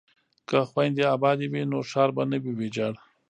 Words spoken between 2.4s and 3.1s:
وي ویجاړ.